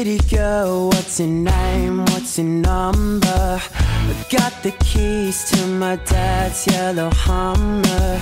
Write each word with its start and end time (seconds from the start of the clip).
Pretty 0.00 0.18
girl, 0.28 0.90
what's 0.90 1.18
your 1.18 1.26
name? 1.26 2.04
What's 2.04 2.38
your 2.38 2.46
number? 2.46 3.60
I 3.60 4.26
got 4.30 4.62
the 4.62 4.70
keys 4.78 5.50
to 5.50 5.66
my 5.66 5.96
dad's 5.96 6.68
yellow 6.68 7.10
Hummer. 7.12 8.20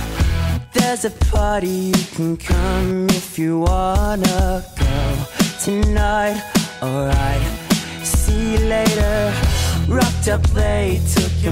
There's 0.73 1.05
a 1.05 1.11
party, 1.29 1.93
you 1.93 2.03
can 2.15 2.35
come 2.35 3.05
if 3.11 3.37
you 3.37 3.59
wanna 3.59 4.65
go 4.79 5.25
tonight. 5.61 6.41
Alright, 6.81 7.43
see 8.01 8.53
you 8.53 8.59
later. 8.65 9.31
Rocked 9.87 10.29
up 10.29 10.51
late, 10.55 11.03
took 11.13 11.45
a 11.45 11.51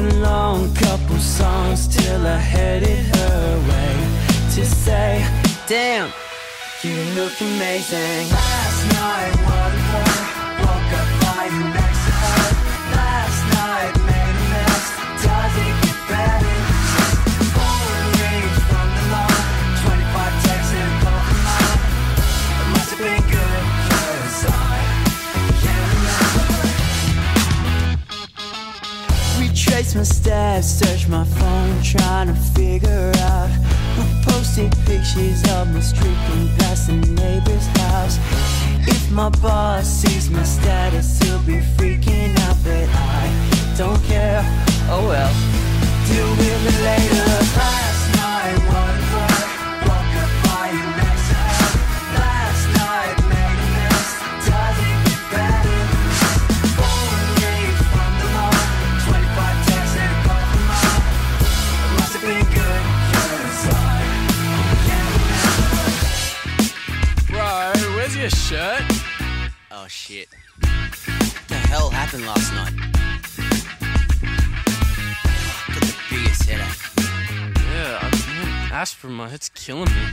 Wasn't 0.00 0.22
long, 0.22 0.74
couple 0.76 1.18
songs 1.18 1.86
till 1.86 2.26
I 2.26 2.38
headed 2.38 3.04
her 3.16 3.58
way 3.68 3.92
to 4.54 4.64
say, 4.64 5.22
Damn, 5.66 6.10
you 6.82 6.96
look 7.14 7.38
amazing. 7.38 8.30
Last 8.32 8.80
night, 8.96 9.34
a 9.44 9.76
her, 9.92 10.08
woke 10.64 10.92
up 11.00 11.08
lying 11.24 11.68
next 11.76 12.00
to 12.06 12.12
her. 12.16 12.48
Last 12.96 13.40
night, 13.60 13.92
made 14.08 14.36
a 14.40 14.46
mess. 14.54 14.84
Does 15.20 15.54
it 15.66 15.76
get 15.84 15.98
better? 16.08 16.56
Phone 17.52 18.08
rings 18.24 18.58
from 18.72 18.88
the 18.96 19.04
lawn. 19.12 19.44
25 19.84 20.44
texts 20.48 20.72
and 20.80 20.94
call 21.04 21.24
from. 21.44 21.76
It 22.56 22.68
must 22.72 22.90
have 22.92 23.02
been 23.04 23.24
good, 23.28 23.39
Retrace 29.50 29.96
my 29.96 30.04
steps, 30.04 30.68
search 30.68 31.08
my 31.08 31.24
phone, 31.24 31.82
trying 31.82 32.28
to 32.28 32.34
figure 32.54 33.12
out 33.18 33.48
who 33.96 34.30
posted 34.30 34.70
pictures 34.86 35.42
of 35.54 35.74
me 35.74 35.80
streaking 35.80 36.46
past 36.58 36.86
the 36.86 36.92
neighbor's 36.92 37.66
house. 37.82 38.16
If 38.86 39.10
my 39.10 39.28
boss 39.28 39.88
sees 39.88 40.30
my 40.30 40.44
status, 40.44 41.18
he'll 41.18 41.40
be 41.40 41.58
freaking 41.76 42.38
out, 42.46 42.56
but 42.62 42.88
I 42.94 43.74
don't 43.76 44.00
care. 44.04 44.40
Oh 44.88 45.04
well, 45.08 45.32
deal 46.06 46.30
with 46.30 46.66
it 46.68 46.84
later. 46.84 47.29
Your 68.20 68.28
shirt? 68.28 68.82
Oh 69.70 69.86
shit. 69.88 70.28
What 70.60 71.48
the 71.48 71.54
hell 71.54 71.88
happened 71.88 72.26
last 72.26 72.52
night? 72.52 72.74
Got 75.72 75.80
the 75.80 75.96
biggest 76.10 76.42
headache. 76.42 76.80
Yeah, 77.72 77.98
I 78.02 78.10
man, 78.28 78.72
aspirin, 78.72 79.14
my 79.14 79.26
head's 79.26 79.48
killing 79.48 79.88
me. 79.88 80.04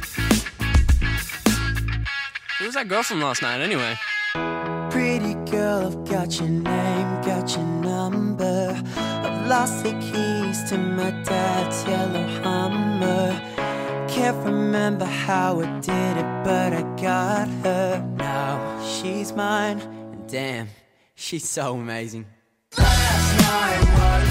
Who 2.60 2.66
was 2.66 2.76
that 2.76 2.88
girl 2.88 3.04
from 3.04 3.20
last 3.20 3.42
night 3.42 3.60
anyway? 3.60 3.98
Pretty 4.90 5.34
girl, 5.52 5.88
I've 5.88 6.06
got 6.10 6.40
your 6.40 6.48
name, 6.48 7.22
got 7.24 7.54
your 7.58 7.66
number. 7.66 8.82
I've 8.96 9.48
lost 9.48 9.84
the 9.84 9.92
keys 9.92 10.64
to 10.70 10.78
my 10.78 11.12
dad's 11.26 11.84
yellow 11.86 12.26
Hummer. 12.42 13.58
Can't 14.08 14.38
remember 14.46 15.06
how 15.06 15.60
I 15.62 15.80
did 15.80 16.18
it, 16.18 16.44
but 16.44 16.74
I 16.74 16.82
got 17.00 17.48
her. 17.64 17.77
She's 19.08 19.32
mine, 19.32 19.80
and 19.80 20.28
damn, 20.28 20.68
she's 21.16 21.48
so 21.48 21.76
amazing. 21.76 22.26
Last 22.78 23.40
night, 23.40 23.80
what 23.96 24.22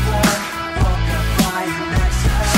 up 1.17 1.41
lying 1.41 2.56